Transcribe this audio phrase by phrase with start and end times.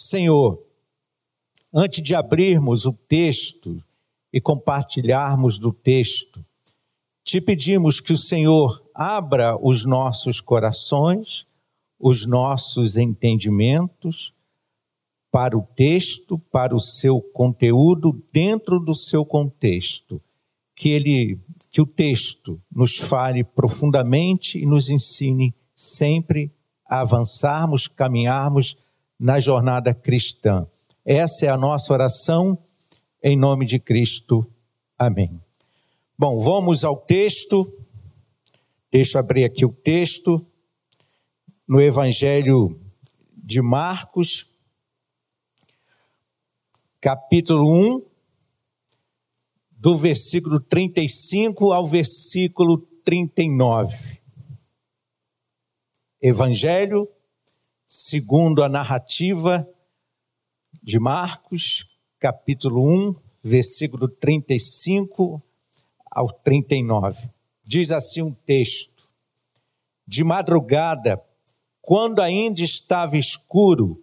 [0.00, 0.62] Senhor,
[1.72, 3.82] antes de abrirmos o texto
[4.32, 6.44] e compartilharmos do texto,
[7.22, 11.46] te pedimos que o Senhor abra os nossos corações,
[11.98, 14.32] os nossos entendimentos
[15.30, 20.20] para o texto, para o seu conteúdo, dentro do seu contexto.
[20.74, 21.38] Que ele
[21.70, 26.50] que o texto nos fale profundamente e nos ensine sempre
[26.84, 28.76] a avançarmos, caminharmos
[29.20, 30.66] na jornada cristã.
[31.04, 32.58] Essa é a nossa oração
[33.22, 34.50] em nome de Cristo.
[34.98, 35.38] Amém.
[36.18, 37.70] Bom, vamos ao texto.
[38.90, 40.44] Deixa eu abrir aqui o texto.
[41.68, 42.80] No Evangelho
[43.36, 44.48] de Marcos,
[47.00, 48.02] capítulo 1,
[49.70, 54.18] do versículo 35 ao versículo 39.
[56.20, 57.08] Evangelho,
[57.92, 59.68] segundo a narrativa
[60.80, 61.84] de Marcos,
[62.20, 65.42] capítulo 1, versículo 35
[66.08, 67.28] ao 39.
[67.64, 69.08] Diz assim um texto:
[70.06, 71.20] De madrugada,
[71.82, 74.00] quando ainda estava escuro,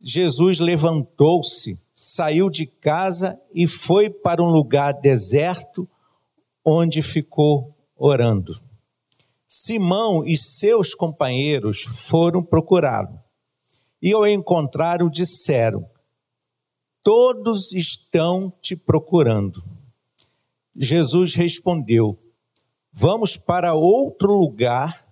[0.00, 5.88] Jesus levantou-se, saiu de casa e foi para um lugar deserto,
[6.64, 8.60] onde ficou orando.
[9.54, 13.20] Simão e seus companheiros foram procurá-lo.
[14.00, 15.84] E ao encontrá-lo, disseram:
[17.02, 19.62] Todos estão te procurando.
[20.74, 22.18] Jesus respondeu:
[22.90, 25.06] Vamos para outro lugar,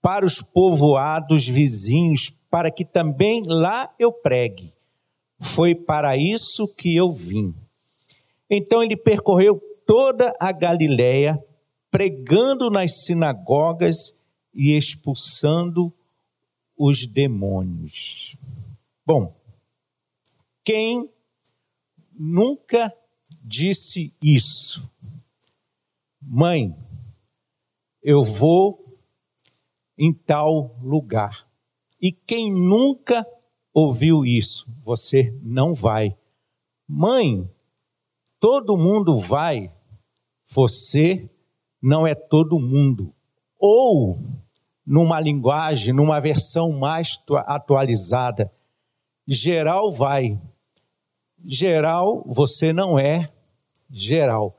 [0.00, 4.72] para os povoados vizinhos, para que também lá eu pregue.
[5.38, 7.54] Foi para isso que eu vim.
[8.48, 11.38] Então ele percorreu toda a Galiléia,
[11.94, 14.20] pregando nas sinagogas
[14.52, 15.94] e expulsando
[16.76, 18.36] os demônios.
[19.06, 19.32] Bom,
[20.64, 21.08] quem
[22.12, 22.92] nunca
[23.40, 24.90] disse isso?
[26.20, 26.76] Mãe,
[28.02, 28.98] eu vou
[29.96, 31.48] em tal lugar.
[32.02, 33.24] E quem nunca
[33.72, 34.66] ouviu isso?
[34.82, 36.18] Você não vai.
[36.88, 37.48] Mãe,
[38.40, 39.72] todo mundo vai,
[40.44, 41.30] você
[41.84, 43.14] não é todo mundo.
[43.58, 44.18] Ou,
[44.86, 48.50] numa linguagem, numa versão mais atualizada,
[49.28, 50.40] geral vai.
[51.44, 53.30] Geral, você não é
[53.90, 54.58] geral.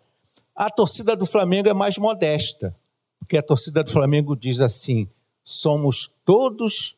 [0.56, 2.76] A torcida do Flamengo é mais modesta,
[3.18, 5.10] porque a torcida do Flamengo diz assim:
[5.44, 6.96] somos todos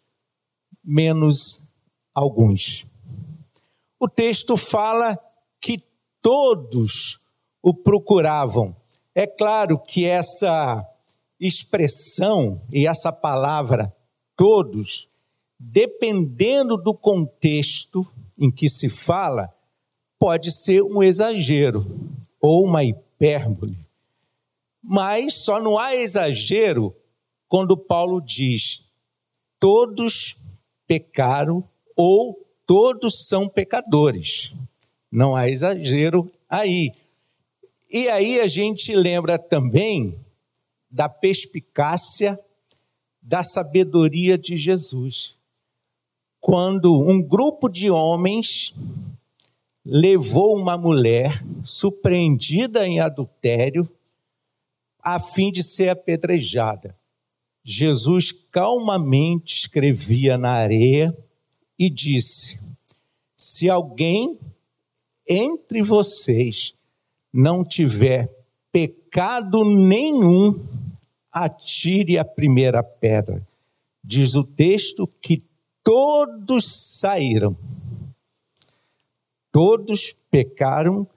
[0.84, 1.64] menos
[2.14, 2.86] alguns.
[3.98, 5.18] O texto fala
[5.62, 5.82] que
[6.22, 7.22] todos
[7.64, 8.76] o procuravam.
[9.18, 10.88] É claro que essa
[11.40, 13.92] expressão e essa palavra
[14.36, 15.10] todos,
[15.60, 18.06] dependendo do contexto
[18.38, 19.52] em que se fala,
[20.20, 21.84] pode ser um exagero
[22.40, 23.76] ou uma hipérbole.
[24.84, 26.96] Mas só não há exagero
[27.48, 28.88] quando Paulo diz:
[29.60, 30.38] todos
[30.86, 34.54] pecaram ou todos são pecadores.
[35.12, 36.92] Não há exagero aí.
[37.90, 40.14] E aí a gente lembra também
[40.90, 42.38] da perspicácia,
[43.22, 45.36] da sabedoria de Jesus.
[46.40, 48.74] Quando um grupo de homens
[49.86, 53.90] levou uma mulher surpreendida em adultério
[55.00, 56.94] a fim de ser apedrejada.
[57.64, 61.18] Jesus calmamente escrevia na areia
[61.80, 62.60] e disse:
[63.36, 64.38] Se alguém
[65.26, 66.74] entre vocês
[67.38, 68.30] não tiver
[68.72, 70.60] pecado nenhum,
[71.32, 73.48] atire a primeira pedra.
[74.04, 75.44] Diz o texto que
[75.84, 76.66] todos
[77.00, 77.56] saíram
[79.60, 81.08] Todos pecaram,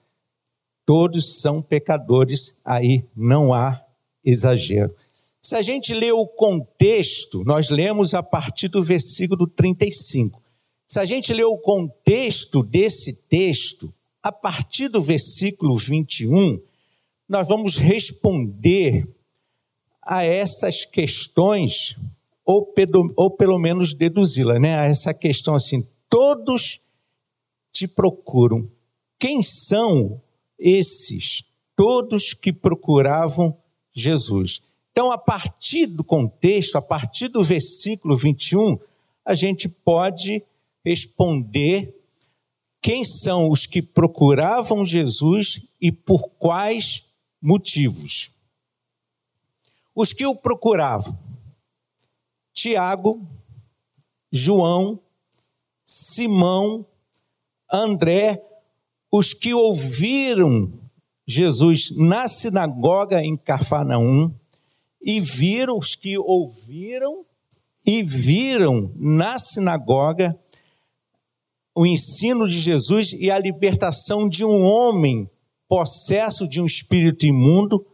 [0.87, 3.85] todos são pecadores, aí não há
[4.25, 4.97] exagero.
[5.43, 10.43] Se a gente lê o contexto, nós lemos a partir do versículo 35.
[10.87, 16.61] Se a gente lê o contexto desse texto, a partir do versículo 21,
[17.29, 19.09] nós vamos responder
[20.03, 21.97] a essas questões,
[22.45, 22.73] ou,
[23.17, 24.79] ou pelo menos deduzi-la, né?
[24.79, 26.81] A essa questão assim: todos
[27.73, 28.69] te procuram.
[29.19, 30.21] Quem são
[30.59, 31.45] esses
[31.77, 33.57] todos que procuravam
[33.93, 34.63] Jesus?
[34.91, 38.79] Então, a partir do contexto, a partir do versículo 21,
[39.25, 40.43] a gente pode
[40.85, 42.00] responder
[42.81, 47.05] quem são os que procuravam Jesus e por quais
[47.41, 48.33] motivos.
[49.95, 51.19] Os que o procuravam:
[52.53, 53.27] Tiago,
[54.33, 55.01] João,
[55.85, 56.87] Simão,
[57.71, 58.43] André,
[59.13, 60.73] os que ouviram
[61.27, 64.35] Jesus na sinagoga em Cafarnaum
[65.03, 67.25] e viram os que ouviram
[67.87, 70.39] e viram na sinagoga
[71.81, 75.31] o ensino de Jesus e a libertação de um homem
[75.67, 77.87] possesso de um espírito imundo,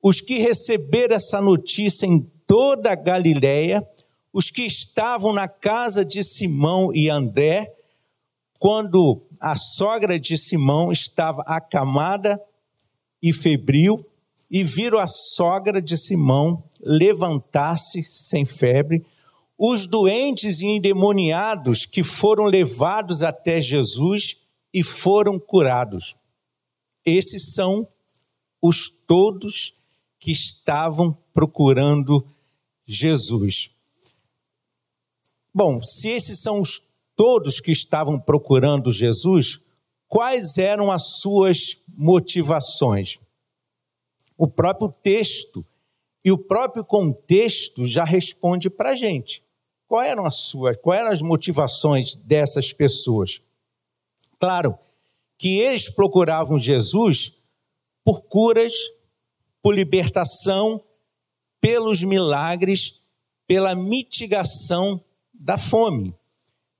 [0.00, 3.84] os que receberam essa notícia em toda a Galiléia,
[4.32, 7.74] os que estavam na casa de Simão e André,
[8.60, 12.40] quando a sogra de Simão estava acamada
[13.20, 14.06] e febril,
[14.48, 19.04] e viram a sogra de Simão levantar-se sem febre,
[19.58, 26.16] os doentes e endemoniados que foram levados até Jesus e foram curados.
[27.04, 27.86] Esses são
[28.60, 29.74] os todos
[30.18, 32.26] que estavam procurando
[32.86, 33.70] Jesus.
[35.52, 36.82] Bom, se esses são os
[37.14, 39.60] todos que estavam procurando Jesus,
[40.08, 43.20] quais eram as suas motivações?
[44.36, 45.64] O próprio texto
[46.24, 49.44] e o próprio contexto já responde para a gente.
[49.86, 53.42] Quais eram as suas, quais eram as motivações dessas pessoas?
[54.40, 54.78] Claro
[55.36, 57.34] que eles procuravam Jesus
[58.02, 58.72] por curas,
[59.62, 60.82] por libertação,
[61.60, 63.02] pelos milagres,
[63.46, 66.14] pela mitigação da fome.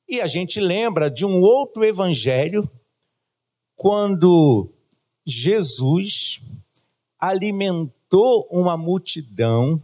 [0.08, 2.70] E a gente lembra de um outro evangelho,
[3.76, 4.70] quando
[5.26, 6.40] Jesus
[7.18, 8.03] alimentou
[8.50, 9.80] uma multidão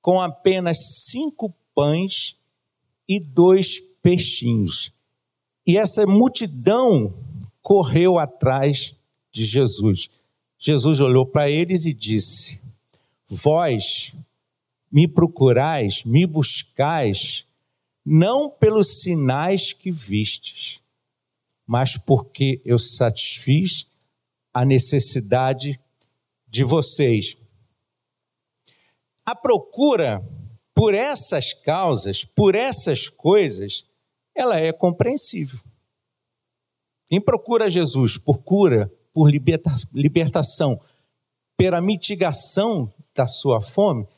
[0.00, 2.36] com apenas cinco pães
[3.08, 4.92] e dois peixinhos.
[5.66, 7.12] E essa multidão
[7.60, 8.94] correu atrás
[9.32, 10.08] de Jesus.
[10.58, 12.60] Jesus olhou para eles e disse:
[13.28, 14.14] Vós
[14.90, 17.44] me procurais, me buscais,
[18.04, 20.80] não pelos sinais que vistes,
[21.66, 23.86] mas porque eu satisfiz
[24.54, 25.80] a necessidade
[26.56, 27.36] de vocês.
[29.26, 30.26] A procura
[30.74, 33.84] por essas causas, por essas coisas,
[34.34, 35.60] ela é compreensível.
[37.08, 40.80] Quem procura Jesus por cura, por liberta, libertação,
[41.58, 44.08] pela mitigação da sua fome,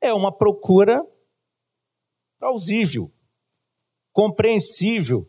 [0.00, 1.02] é uma procura
[2.38, 3.10] plausível,
[4.12, 5.26] compreensível,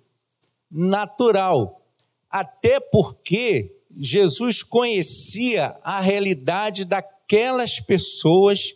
[0.70, 1.82] natural.
[2.30, 8.74] Até porque Jesus conhecia a realidade daquelas pessoas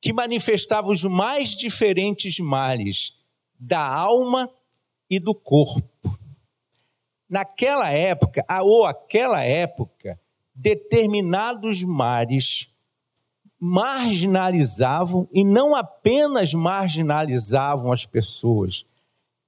[0.00, 3.16] que manifestavam os mais diferentes males
[3.58, 4.48] da alma
[5.10, 6.18] e do corpo
[7.28, 10.18] naquela época, ou aquela época,
[10.54, 12.72] determinados mares
[13.60, 18.86] marginalizavam e não apenas marginalizavam as pessoas,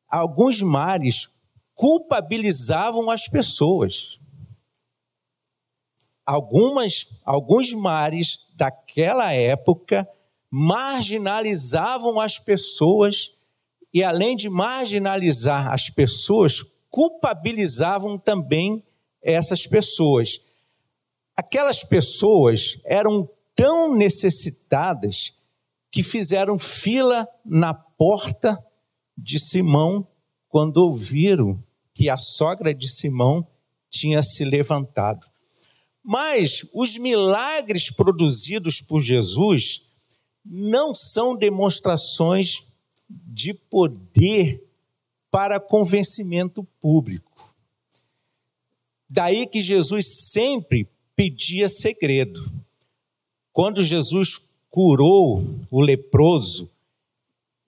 [0.08, 1.30] alguns mares
[1.74, 4.19] culpabilizavam as pessoas.
[6.30, 10.08] Algumas, alguns mares daquela época
[10.48, 13.32] marginalizavam as pessoas
[13.92, 18.80] e além de marginalizar as pessoas, culpabilizavam também
[19.20, 20.40] essas pessoas.
[21.36, 25.34] Aquelas pessoas eram tão necessitadas
[25.90, 28.56] que fizeram fila na porta
[29.18, 30.06] de Simão
[30.48, 31.60] quando ouviram
[31.92, 33.44] que a sogra de Simão
[33.90, 35.29] tinha se levantado.
[36.12, 39.82] Mas os milagres produzidos por Jesus
[40.44, 42.64] não são demonstrações
[43.08, 44.60] de poder
[45.30, 47.54] para convencimento público.
[49.08, 52.52] Daí que Jesus sempre pedia segredo.
[53.52, 56.68] Quando Jesus curou o leproso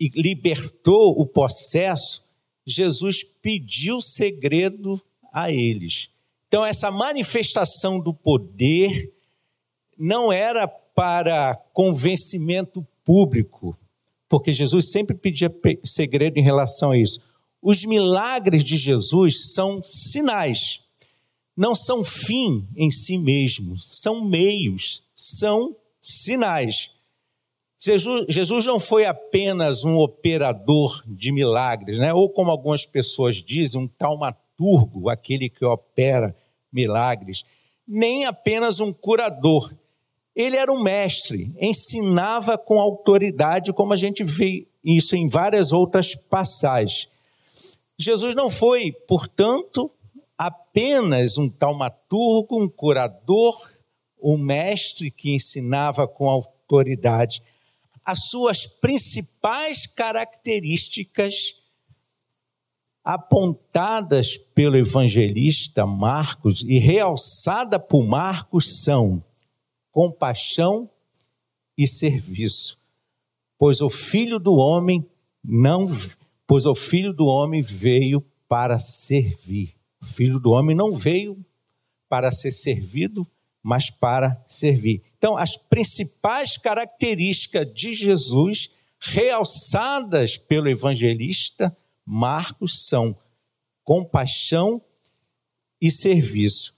[0.00, 2.25] e libertou o possesso,
[2.66, 5.00] Jesus pediu segredo
[5.32, 6.11] a eles.
[6.52, 9.11] Então, essa manifestação do poder
[9.97, 13.75] não era para convencimento público,
[14.28, 15.50] porque Jesus sempre pedia
[15.82, 17.21] segredo em relação a isso.
[17.62, 20.82] Os milagres de Jesus são sinais,
[21.56, 26.90] não são fim em si mesmos, são meios, são sinais.
[27.78, 32.12] Jesus, Jesus não foi apenas um operador de milagres, né?
[32.12, 36.37] ou como algumas pessoas dizem, um taumaturgo, aquele que opera
[36.73, 37.45] milagres,
[37.87, 39.75] nem apenas um curador.
[40.35, 46.14] Ele era um mestre, ensinava com autoridade, como a gente vê isso em várias outras
[46.14, 47.09] passagens.
[47.99, 49.91] Jesus não foi, portanto,
[50.37, 53.55] apenas um taumaturgo, um curador,
[54.21, 57.43] um mestre que ensinava com autoridade.
[58.05, 61.62] As suas principais características
[63.04, 69.23] apontadas pelo evangelista Marcos e realçada por Marcos são
[69.90, 70.88] compaixão
[71.76, 72.78] e serviço.
[73.59, 75.06] Pois o filho do homem
[75.44, 75.87] não,
[76.47, 79.75] pois o filho do homem veio para servir.
[80.00, 81.44] O filho do homem não veio
[82.09, 83.26] para ser servido,
[83.62, 85.02] mas para servir.
[85.16, 93.16] Então, as principais características de Jesus, realçadas pelo evangelista Marcos, são
[93.85, 94.80] compaixão
[95.80, 96.76] e serviço.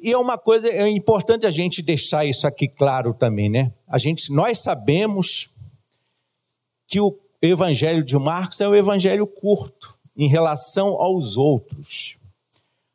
[0.00, 3.72] E é uma coisa é importante a gente deixar isso aqui claro também, né?
[3.86, 5.48] A gente, nós sabemos
[6.88, 12.18] que o evangelho de Marcos é um evangelho curto em relação aos outros.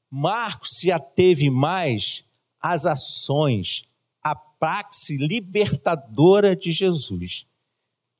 [0.09, 2.25] Marcos se ateve mais
[2.59, 3.83] às ações,
[4.21, 7.45] à praxe libertadora de Jesus,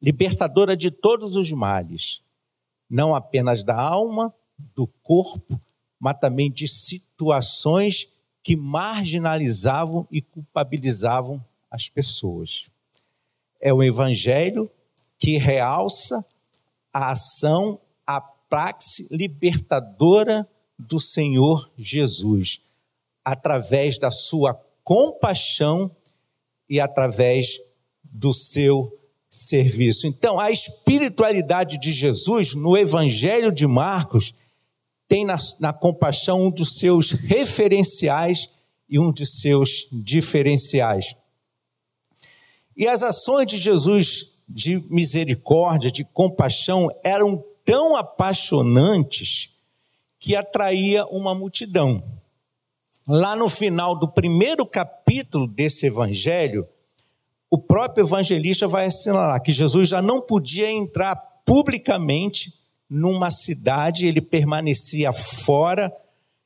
[0.01, 2.22] libertadora de todos os males,
[2.89, 4.34] não apenas da alma,
[4.75, 5.60] do corpo,
[6.00, 8.08] mas também de situações
[8.44, 12.70] que marginalizavam e culpabilizavam as pessoas.
[13.60, 14.70] É o evangelho
[15.20, 16.25] que realça
[16.94, 22.62] a ação, a praxe libertadora do Senhor Jesus,
[23.25, 24.53] através da sua
[24.84, 25.94] compaixão
[26.70, 27.60] e através
[28.03, 28.97] do seu
[29.38, 30.08] serviço.
[30.08, 34.34] Então, a espiritualidade de Jesus no Evangelho de Marcos
[35.08, 38.50] tem na, na, compaixão um dos seus referenciais
[38.89, 41.15] e um dos seus diferenciais.
[42.75, 49.51] E as ações de Jesus de misericórdia, de compaixão, eram tão apaixonantes
[50.20, 52.03] que atraía uma multidão.
[53.08, 56.67] Lá no final do primeiro capítulo desse evangelho,
[57.50, 62.54] o próprio evangelista vai assinalar que Jesus já não podia entrar publicamente
[62.89, 65.94] numa cidade, ele permanecia fora,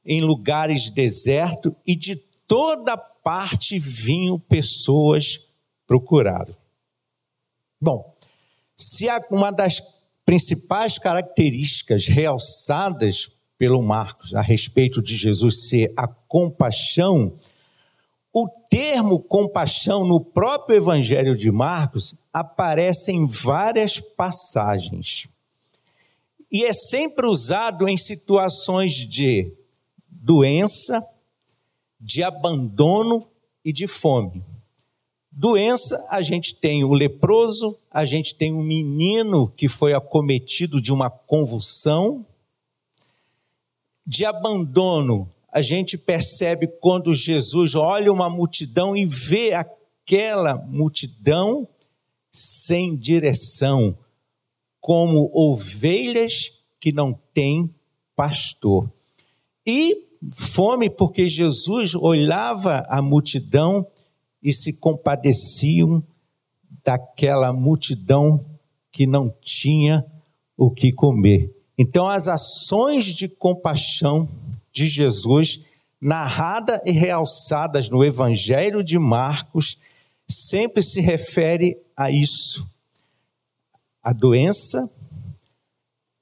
[0.03, 2.15] em lugares desertos, e de
[2.47, 5.39] toda parte vinham pessoas
[5.85, 6.55] procurá-lo.
[7.79, 8.15] Bom,
[8.75, 9.81] se uma das
[10.25, 17.33] principais características realçadas pelo Marcos a respeito de Jesus ser a compaixão,
[18.33, 25.27] o termo compaixão no próprio Evangelho de Marcos aparece em várias passagens.
[26.49, 29.53] E é sempre usado em situações de
[30.07, 31.01] doença,
[31.99, 33.27] de abandono
[33.63, 34.43] e de fome.
[35.31, 40.91] Doença, a gente tem o leproso, a gente tem um menino que foi acometido de
[40.91, 42.25] uma convulsão.
[44.05, 51.67] De abandono, a gente percebe quando Jesus olha uma multidão e vê aquela multidão
[52.31, 53.97] sem direção,
[54.79, 57.69] como ovelhas que não têm
[58.15, 58.89] pastor.
[59.67, 63.85] E fome, porque Jesus olhava a multidão
[64.41, 66.01] e se compadeciam
[66.83, 68.43] daquela multidão
[68.91, 70.05] que não tinha
[70.57, 71.53] o que comer.
[71.77, 74.27] Então, as ações de compaixão
[74.71, 75.65] de Jesus,
[75.99, 79.77] narradas e realçadas no Evangelho de Marcos,
[80.27, 82.67] sempre se refere a isso:
[84.01, 84.79] a doença,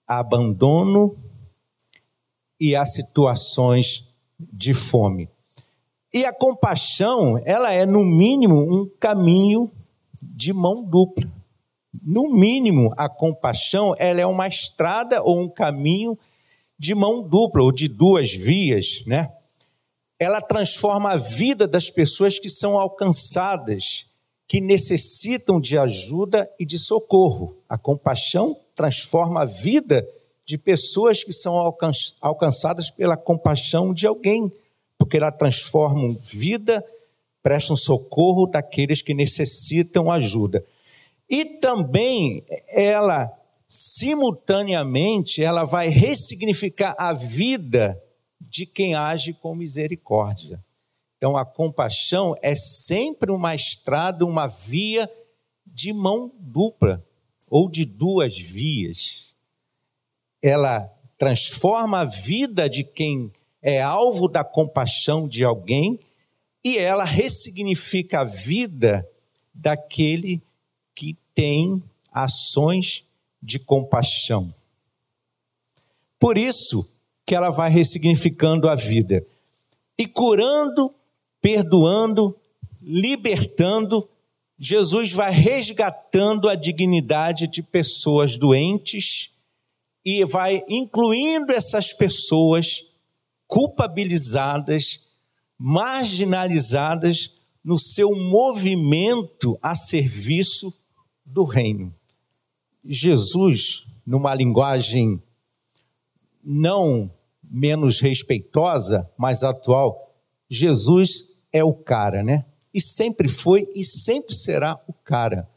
[0.08, 1.15] a abandono
[2.60, 5.29] e a situações de fome.
[6.12, 9.72] E a compaixão, ela é no mínimo um caminho
[10.22, 11.29] de mão dupla.
[12.03, 16.18] No mínimo, a compaixão, ela é uma estrada ou um caminho
[16.79, 19.31] de mão dupla ou de duas vias, né?
[20.17, 24.07] Ela transforma a vida das pessoas que são alcançadas,
[24.48, 27.57] que necessitam de ajuda e de socorro.
[27.67, 30.07] A compaixão transforma a vida
[30.45, 31.55] de pessoas que são
[32.21, 34.51] alcançadas pela compaixão de alguém
[35.00, 36.86] porque ela transforma vida,
[37.41, 40.63] presta um socorro daqueles que necessitam ajuda.
[41.29, 43.31] E também ela
[43.69, 48.01] simultaneamente ela vai ressignificar a vida
[48.41, 50.65] de quem age com misericórdia.
[51.17, 55.07] Então a compaixão é sempre uma estrada, uma via
[55.67, 57.05] de mão dupla
[57.47, 59.35] ou de duas vias.
[60.41, 65.99] Ela transforma a vida de quem é alvo da compaixão de alguém
[66.63, 69.07] e ela ressignifica a vida
[69.53, 70.41] daquele
[70.95, 73.05] que tem ações
[73.41, 74.53] de compaixão.
[76.19, 76.88] Por isso
[77.25, 79.25] que ela vai ressignificando a vida
[79.98, 80.93] e curando,
[81.41, 82.36] perdoando,
[82.81, 84.10] libertando,
[84.58, 89.31] Jesus vai resgatando a dignidade de pessoas doentes
[90.03, 92.86] e vai incluindo essas pessoas
[93.48, 95.08] culpabilizadas,
[95.58, 97.31] marginalizadas
[97.63, 100.74] no seu movimento a serviço
[101.25, 101.93] do reino.
[102.83, 105.21] Jesus, numa linguagem
[106.43, 107.12] não
[107.43, 110.13] menos respeitosa, mais atual,
[110.50, 112.45] Jesus é o cara, né?
[112.74, 115.50] E sempre foi e sempre será o cara.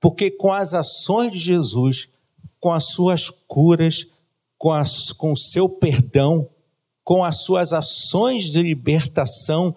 [0.00, 2.08] Porque com as ações de Jesus,
[2.60, 4.06] com as suas curas,
[4.56, 6.48] com, as, com o seu perdão,
[7.04, 9.74] com as suas ações de libertação,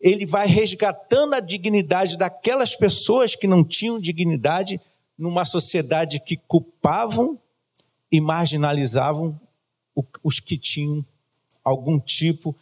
[0.00, 4.80] ele vai resgatando a dignidade daquelas pessoas que não tinham dignidade
[5.18, 7.38] numa sociedade que culpavam
[8.10, 9.38] e marginalizavam
[10.22, 11.04] os que tinham
[11.64, 12.54] algum tipo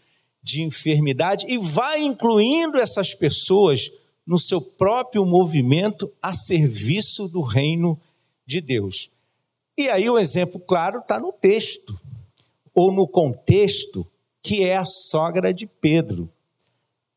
[0.42, 3.90] de enfermidade e vai incluindo essas pessoas
[4.26, 7.98] no seu próprio movimento a serviço do reino
[8.46, 9.10] de Deus.
[9.76, 11.98] E aí o exemplo claro está no texto,
[12.74, 14.06] ou no contexto,
[14.42, 16.30] que é a sogra de Pedro.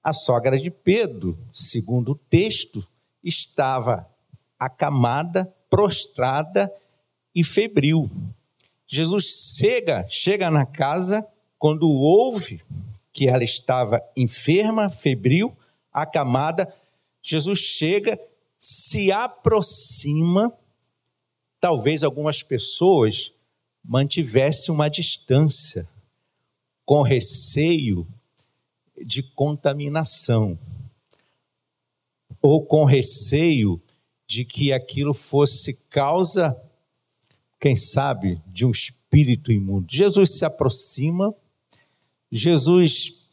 [0.03, 2.87] A sogra de Pedro, segundo o texto,
[3.23, 4.07] estava
[4.59, 6.71] acamada, prostrada
[7.33, 8.09] e febril.
[8.87, 11.27] Jesus chega, chega na casa
[11.59, 12.61] quando ouve
[13.11, 15.55] que ela estava enferma, febril,
[15.91, 16.73] acamada.
[17.21, 18.19] Jesus chega,
[18.59, 20.53] se aproxima.
[21.59, 23.33] Talvez algumas pessoas
[23.83, 25.87] mantivessem uma distância,
[26.85, 28.07] com receio
[29.03, 30.57] de contaminação,
[32.41, 33.81] ou com receio
[34.27, 36.61] de que aquilo fosse causa
[37.59, 39.87] quem sabe, de um espírito imundo.
[39.89, 41.33] Jesus se aproxima,
[42.31, 43.25] Jesus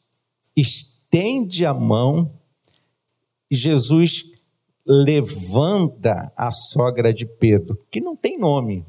[0.57, 2.33] estende a mão,
[3.51, 4.33] e Jesus
[4.87, 8.85] levanta a sogra de Pedro, que não tem nome,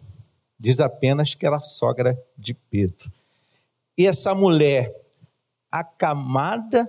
[0.58, 3.12] diz apenas que era sogra de Pedro.
[3.98, 4.94] E essa mulher,
[5.72, 6.88] acamada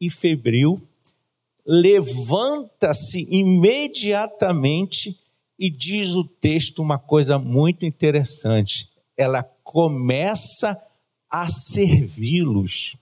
[0.00, 0.80] e febril,
[1.66, 5.18] levanta-se imediatamente
[5.58, 8.88] e diz o texto uma coisa muito interessante.
[9.16, 10.80] Ela começa
[11.28, 12.96] a servi-los.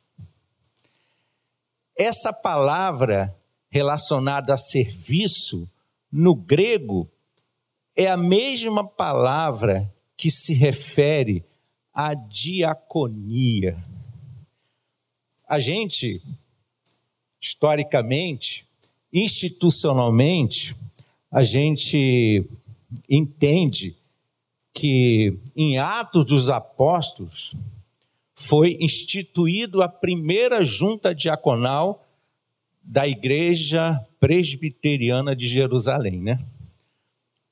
[1.96, 3.36] Essa palavra
[3.68, 5.68] relacionada a serviço,
[6.10, 7.10] no grego,
[7.94, 11.44] é a mesma palavra que se refere
[11.92, 13.76] à diaconia.
[15.46, 16.22] A gente,
[17.44, 18.66] historicamente,
[19.12, 20.74] institucionalmente,
[21.30, 22.42] a gente
[23.08, 23.94] entende
[24.72, 27.54] que em Atos dos Apóstolos
[28.34, 32.02] foi instituído a primeira junta diaconal
[32.82, 36.42] da Igreja Presbiteriana de Jerusalém, né?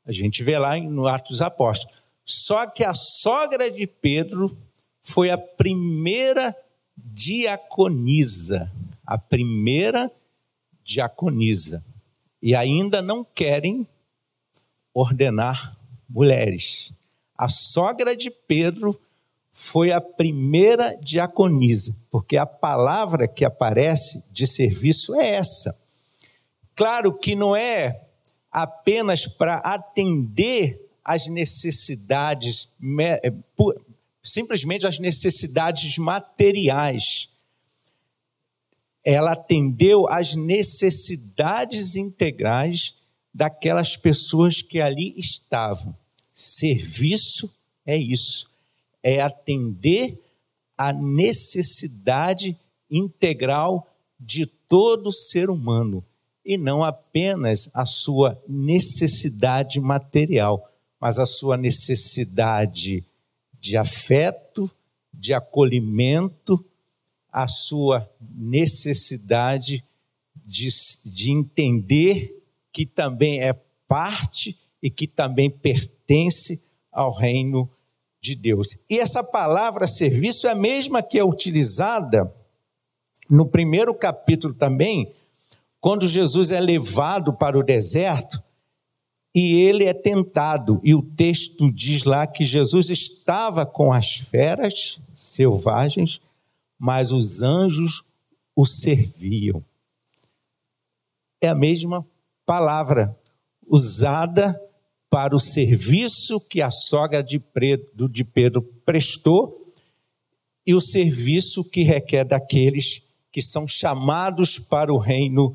[0.06, 1.94] A gente vê lá no Atos dos Apóstolos.
[2.24, 4.56] Só que a sogra de Pedro
[5.02, 6.56] foi a primeira
[6.96, 8.70] diaconisa,
[9.12, 10.10] a primeira
[10.82, 11.84] diaconisa
[12.40, 13.86] e ainda não querem
[14.94, 15.76] ordenar
[16.08, 16.94] mulheres.
[17.36, 18.98] A sogra de Pedro
[19.50, 25.78] foi a primeira diaconisa, porque a palavra que aparece de serviço é essa.
[26.74, 28.06] Claro que não é
[28.50, 33.30] apenas para atender às necessidades, é,
[34.22, 37.30] simplesmente às necessidades materiais
[39.04, 42.94] ela atendeu às necessidades integrais
[43.34, 45.96] daquelas pessoas que ali estavam.
[46.34, 47.52] Serviço
[47.84, 48.50] é isso,
[49.02, 50.20] é atender
[50.76, 52.56] à necessidade
[52.90, 53.88] integral
[54.18, 56.04] de todo ser humano
[56.44, 60.68] e não apenas a sua necessidade material,
[61.00, 63.04] mas a sua necessidade
[63.58, 64.70] de afeto,
[65.12, 66.64] de acolhimento,
[67.32, 69.82] a sua necessidade
[70.44, 70.68] de,
[71.06, 73.54] de entender que também é
[73.88, 77.70] parte e que também pertence ao reino
[78.20, 78.78] de Deus.
[78.88, 82.32] E essa palavra serviço é a mesma que é utilizada
[83.30, 85.12] no primeiro capítulo também,
[85.80, 88.42] quando Jesus é levado para o deserto
[89.34, 90.80] e ele é tentado.
[90.84, 96.20] E o texto diz lá que Jesus estava com as feras selvagens
[96.82, 98.02] mas os anjos
[98.56, 99.64] o serviam.
[101.40, 102.04] É a mesma
[102.44, 103.16] palavra
[103.64, 104.60] usada
[105.08, 109.72] para o serviço que a sogra de Pedro, de Pedro prestou
[110.66, 115.54] e o serviço que requer daqueles que são chamados para o reino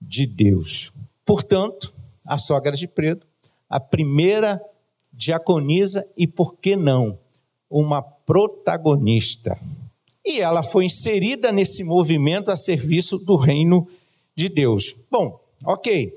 [0.00, 0.92] de Deus.
[1.24, 1.92] Portanto,
[2.24, 3.26] a sogra de Pedro,
[3.68, 4.62] a primeira
[5.12, 7.18] diaconisa e, por que não,
[7.68, 9.58] uma protagonista.
[10.30, 13.88] E ela foi inserida nesse movimento a serviço do reino
[14.32, 14.96] de Deus.
[15.10, 16.16] Bom, ok.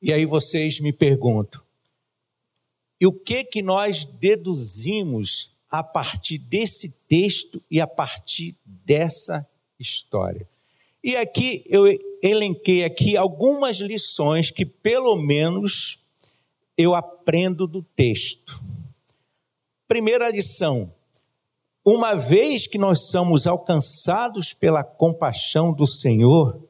[0.00, 1.60] E aí vocês me perguntam,
[2.98, 9.46] e o que que nós deduzimos a partir desse texto e a partir dessa
[9.78, 10.48] história?
[11.02, 11.84] E aqui eu
[12.22, 15.98] elenquei aqui algumas lições que pelo menos
[16.78, 18.58] eu aprendo do texto.
[19.86, 20.93] Primeira lição:
[21.84, 26.66] uma vez que nós somos alcançados pela compaixão do Senhor,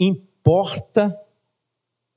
[0.00, 1.14] importa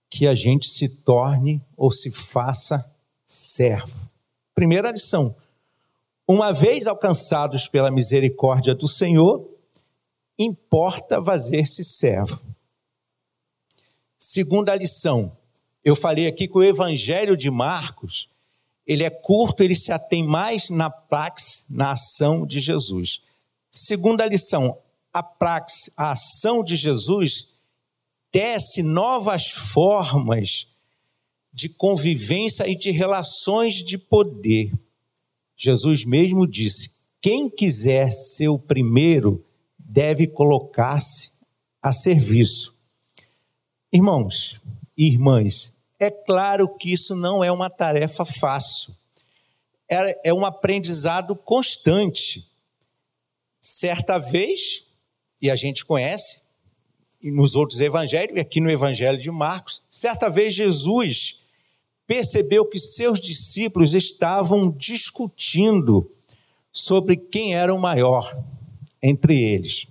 [0.09, 2.89] que a gente se torne ou se faça
[3.25, 3.95] servo.
[4.55, 5.35] Primeira lição:
[6.25, 9.45] uma vez alcançados pela misericórdia do Senhor,
[10.39, 12.39] importa fazer-se servo.
[14.17, 15.35] Segunda lição:
[15.83, 18.29] eu falei aqui que o Evangelho de Marcos
[18.87, 23.21] ele é curto, ele se atém mais na praxe, na ação de Jesus.
[23.69, 24.81] Segunda lição,
[25.13, 27.49] a praxe, a ação de Jesus
[28.31, 30.67] tece novas formas
[31.51, 34.71] de convivência e de relações de poder.
[35.55, 39.43] Jesus mesmo disse: quem quiser ser o primeiro
[39.77, 41.31] deve colocar-se
[41.81, 42.77] a serviço.
[43.91, 44.61] Irmãos
[44.95, 48.95] e irmãs, é claro que isso não é uma tarefa fácil,
[49.89, 52.45] é, é um aprendizado constante.
[53.59, 54.85] Certa vez,
[55.41, 56.41] e a gente conhece,
[57.21, 61.41] e nos outros evangelhos, e aqui no evangelho de Marcos, certa vez Jesus
[62.05, 66.09] percebeu que seus discípulos estavam discutindo
[66.71, 68.41] sobre quem era o maior
[69.01, 69.87] entre eles.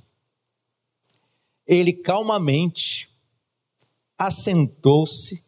[1.66, 3.10] Ele calmamente
[4.16, 5.45] assentou-se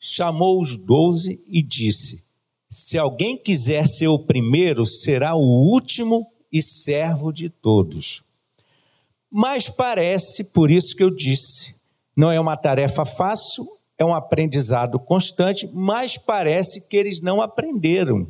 [0.00, 2.24] chamou os doze e disse:
[2.68, 8.24] Se alguém quiser ser o primeiro, será o último e servo de todos.
[9.30, 11.76] Mas parece, por isso que eu disse,
[12.16, 13.64] não é uma tarefa fácil,
[13.96, 18.26] é um aprendizado constante, mas parece que eles não aprenderam,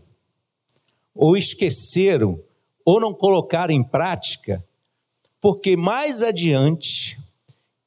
[1.15, 2.43] ou esqueceram,
[2.85, 4.63] ou não colocaram em prática,
[5.41, 7.19] porque mais adiante,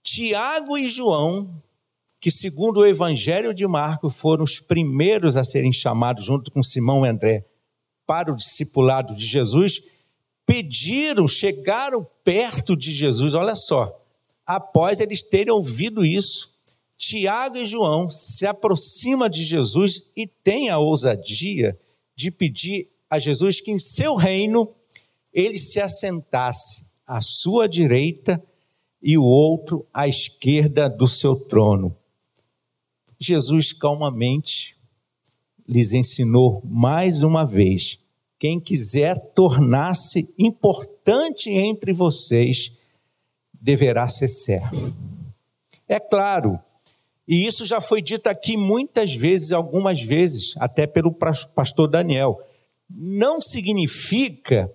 [0.01, 1.61] Tiago e João
[2.23, 7.05] que, segundo o Evangelho de Marcos, foram os primeiros a serem chamados, junto com Simão
[7.05, 7.45] e André,
[8.07, 9.81] para o discipulado de Jesus,
[10.45, 14.01] pediram, chegaram perto de Jesus, olha só,
[14.45, 16.49] após eles terem ouvido isso,
[16.95, 21.77] Tiago e João se aproximam de Jesus e têm a ousadia
[22.15, 24.73] de pedir a Jesus que em seu reino
[25.33, 28.41] ele se assentasse à sua direita
[29.01, 31.93] e o outro à esquerda do seu trono.
[33.25, 34.75] Jesus calmamente
[35.67, 37.99] lhes ensinou mais uma vez:
[38.39, 42.73] quem quiser tornar-se importante entre vocês,
[43.53, 44.93] deverá ser servo.
[45.87, 46.59] É claro,
[47.27, 52.39] e isso já foi dito aqui muitas vezes, algumas vezes, até pelo pastor Daniel.
[52.89, 54.71] Não significa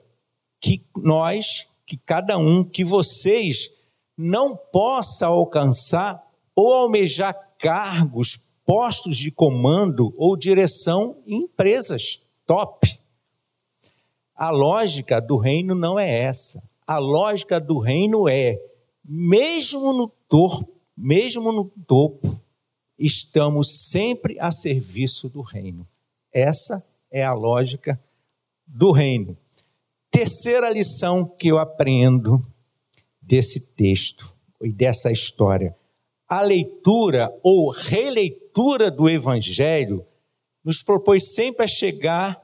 [0.61, 3.71] que nós, que cada um, que vocês
[4.17, 12.99] não possa alcançar ou almejar cargos, postos de comando ou direção em empresas top.
[14.35, 16.63] A lógica do reino não é essa.
[16.87, 18.59] A lógica do reino é,
[19.05, 22.41] mesmo no topo, mesmo no topo,
[22.99, 25.87] estamos sempre a serviço do reino.
[26.33, 28.01] Essa é a lógica
[28.67, 29.37] do reino.
[30.11, 32.45] Terceira lição que eu aprendo
[33.21, 35.77] desse texto e dessa história
[36.29, 40.07] a leitura ou releitura do Evangelho
[40.63, 42.39] nos propôs sempre a chegar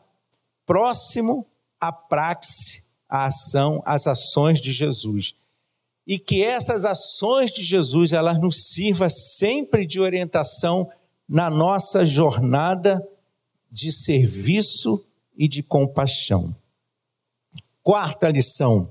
[0.65, 1.47] próximo
[1.79, 5.35] à praxe, à ação, às ações de Jesus.
[6.07, 10.91] E que essas ações de Jesus elas nos sirvam sempre de orientação
[11.29, 13.07] na nossa jornada
[13.71, 15.05] de serviço
[15.37, 16.55] e de compaixão.
[17.83, 18.91] Quarta lição: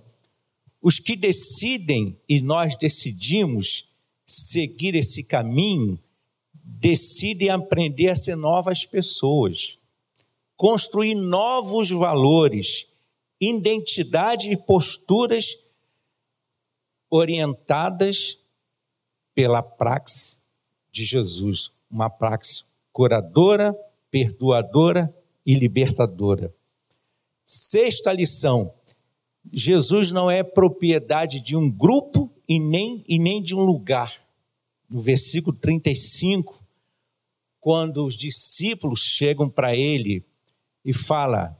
[0.82, 3.93] os que decidem e nós decidimos
[4.26, 6.00] seguir esse caminho,
[6.54, 9.80] decidem aprender a ser novas pessoas,
[10.56, 12.88] construir novos valores,
[13.40, 15.58] identidade e posturas
[17.10, 18.40] orientadas
[19.36, 20.38] pela praxe
[20.92, 23.76] de Jesus, uma praxe curadora,
[24.10, 25.14] perdoadora
[25.46, 26.54] e libertadora.
[27.46, 28.74] Sexta lição:
[29.52, 34.14] Jesus não é propriedade de um grupo e nem, e nem de um lugar.
[34.94, 36.64] No versículo 35,
[37.60, 40.24] quando os discípulos chegam para ele
[40.86, 41.58] e fala,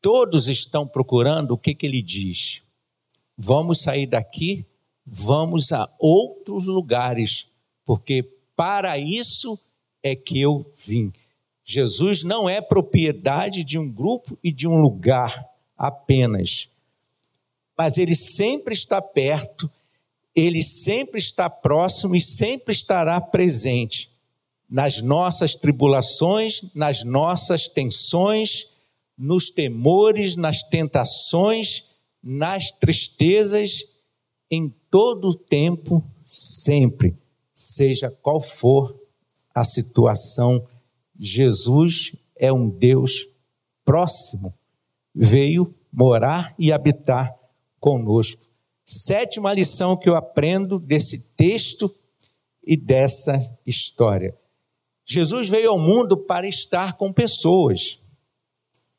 [0.00, 2.62] todos estão procurando, o que, que ele diz?
[3.36, 4.64] Vamos sair daqui,
[5.04, 7.48] vamos a outros lugares,
[7.84, 8.22] porque
[8.54, 9.58] para isso
[10.00, 11.12] é que eu vim.
[11.64, 15.44] Jesus não é propriedade de um grupo e de um lugar
[15.76, 16.68] apenas,
[17.76, 19.68] mas ele sempre está perto,
[20.34, 24.10] ele sempre está próximo e sempre estará presente
[24.68, 28.68] nas nossas tribulações, nas nossas tensões,
[29.16, 31.90] nos temores, nas tentações,
[32.22, 33.84] nas tristezas,
[34.50, 37.16] em todo o tempo, sempre,
[37.54, 38.98] seja qual for
[39.54, 40.66] a situação,
[41.18, 43.28] Jesus é um Deus
[43.84, 44.52] próximo,
[45.14, 47.32] veio morar e habitar
[47.78, 48.53] conosco.
[48.84, 51.94] Sétima lição que eu aprendo desse texto
[52.62, 54.36] e dessa história.
[55.06, 57.98] Jesus veio ao mundo para estar com pessoas,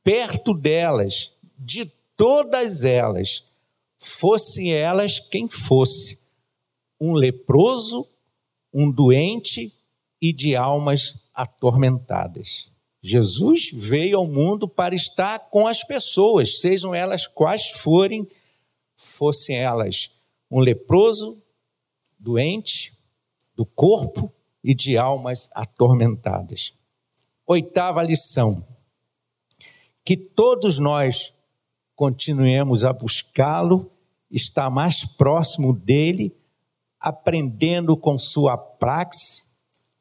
[0.03, 3.43] perto delas, de todas elas,
[3.99, 6.19] fossem elas quem fosse,
[6.99, 8.07] um leproso,
[8.73, 9.73] um doente
[10.21, 12.71] e de almas atormentadas.
[13.01, 18.27] Jesus veio ao mundo para estar com as pessoas, sejam elas quais forem,
[18.95, 20.11] fossem elas
[20.49, 21.41] um leproso,
[22.17, 22.97] doente,
[23.55, 24.31] do corpo
[24.63, 26.73] e de almas atormentadas.
[27.45, 28.65] Oitava lição:
[30.03, 31.33] que todos nós
[31.95, 33.91] continuemos a buscá-lo,
[34.29, 36.35] estar mais próximo dele,
[36.99, 39.43] aprendendo com sua praxe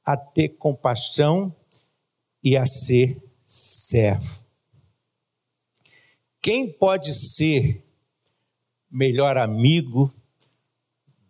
[0.04, 1.54] a ter compaixão
[2.42, 4.44] e a ser servo.
[6.42, 7.83] Quem pode ser
[8.94, 10.11] melhor amigo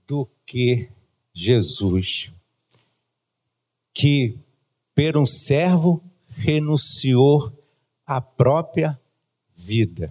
[0.06, 0.88] do que
[1.32, 2.30] Jesus?
[3.94, 4.36] que,
[4.92, 6.02] per um servo,
[6.36, 7.52] renunciou
[8.04, 9.00] à própria
[9.56, 10.10] vida.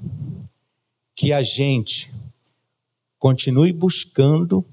[1.14, 2.12] Que a gente
[3.20, 4.66] continue buscando,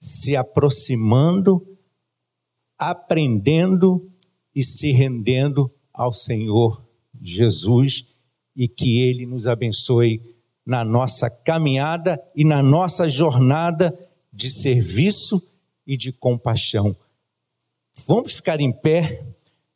[0.00, 1.66] se aproximando,
[2.78, 4.08] aprendendo
[4.54, 6.82] e se rendendo ao Senhor
[7.20, 8.06] Jesus
[8.54, 10.20] e que Ele nos abençoe
[10.64, 13.96] na nossa caminhada e na nossa jornada
[14.32, 15.42] de serviço
[15.86, 16.96] e de compaixão.
[18.06, 19.22] Vamos ficar em pé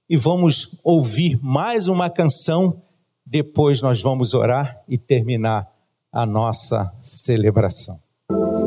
[0.08, 2.80] e vamos ouvir mais uma canção.
[3.24, 5.70] Depois nós vamos orar e terminar
[6.12, 7.98] a nossa celebração.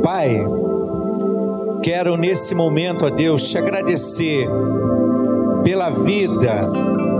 [0.03, 0.37] Pai,
[1.81, 4.47] quero nesse momento, a Deus, te agradecer
[5.63, 6.61] pela vida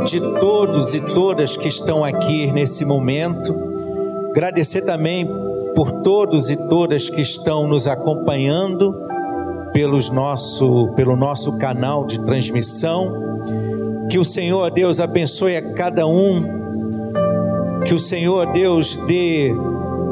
[0.06, 3.69] de todos e todas que estão aqui nesse momento.
[4.40, 5.30] Agradecer também
[5.76, 8.96] por todos e todas que estão nos acompanhando
[9.74, 14.08] pelos nosso, pelo nosso canal de transmissão.
[14.10, 16.40] Que o Senhor Deus abençoe a cada um.
[17.86, 19.54] Que o Senhor Deus dê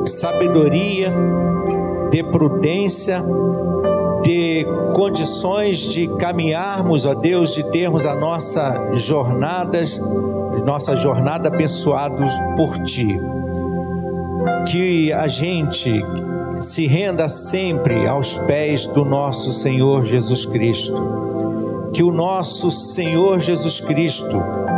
[0.05, 1.09] sabedoria,
[2.11, 3.23] dê prudência,
[4.25, 9.97] dê condições de caminharmos, ó Deus, de termos a nossa jornadas,
[10.65, 13.17] nossa jornada abençoados por Ti.
[14.69, 16.03] Que a gente
[16.59, 21.89] se renda sempre aos pés do nosso Senhor Jesus Cristo.
[21.93, 24.37] Que o nosso Senhor Jesus Cristo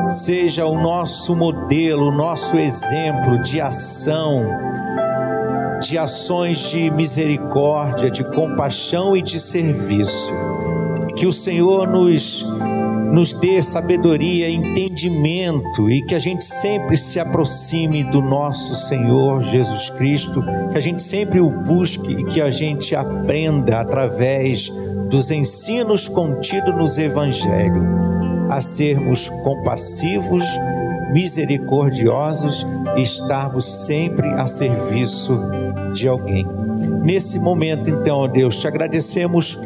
[0.09, 4.45] seja o nosso modelo, o nosso exemplo de ação,
[5.81, 10.33] de ações de misericórdia, de compaixão e de serviço.
[11.15, 12.45] Que o Senhor nos
[13.11, 19.89] nos dê sabedoria, entendimento e que a gente sempre se aproxime do nosso Senhor Jesus
[19.89, 20.39] Cristo,
[20.71, 24.69] que a gente sempre o busque e que a gente aprenda através
[25.09, 27.83] dos ensinos contidos nos evangelhos
[28.49, 30.43] a sermos compassivos,
[31.11, 35.39] misericordiosos e estarmos sempre a serviço
[35.93, 36.45] de alguém.
[37.03, 39.57] Nesse momento, então, Deus, te agradecemos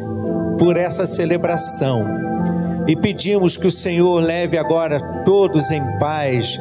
[0.58, 2.04] por essa celebração
[2.86, 6.58] e pedimos que o Senhor leve agora todos em paz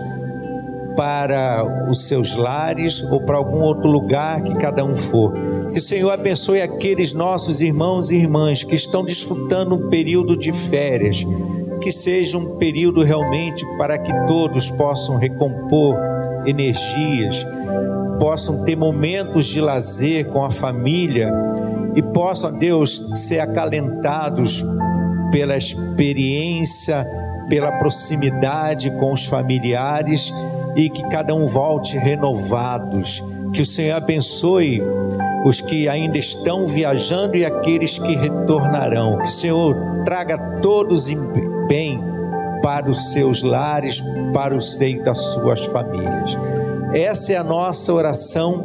[0.95, 5.33] para os seus lares ou para algum outro lugar que cada um for.
[5.71, 10.51] Que o Senhor abençoe aqueles nossos irmãos e irmãs que estão desfrutando um período de
[10.51, 11.25] férias,
[11.81, 15.97] que seja um período realmente para que todos possam recompor
[16.45, 17.45] energias,
[18.19, 21.29] possam ter momentos de lazer com a família
[21.95, 24.63] e possam, Deus, ser acalentados
[25.33, 27.03] pela experiência,
[27.49, 30.31] pela proximidade com os familiares
[30.75, 33.23] e que cada um volte renovados.
[33.51, 34.79] Que o Senhor abençoe
[35.43, 39.17] os que ainda estão viajando e aqueles que retornarão.
[39.17, 41.17] Que o Senhor traga todos em
[41.67, 41.99] bem
[42.61, 46.37] para os seus lares, para o seio das suas famílias.
[46.93, 48.63] Essa é a nossa oração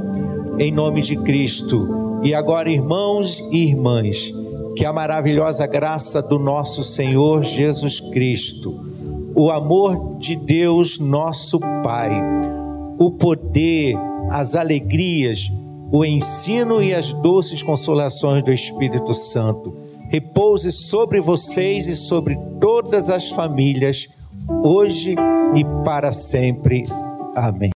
[0.58, 2.20] em nome de Cristo.
[2.22, 4.34] E agora, irmãos e irmãs,
[4.78, 8.78] que a maravilhosa graça do nosso Senhor Jesus Cristo,
[9.34, 12.12] o amor de Deus, nosso Pai,
[12.96, 13.96] o poder,
[14.30, 15.50] as alegrias,
[15.90, 19.76] o ensino e as doces consolações do Espírito Santo
[20.10, 24.08] repouse sobre vocês e sobre todas as famílias,
[24.62, 25.10] hoje
[25.56, 26.82] e para sempre.
[27.34, 27.66] Amém.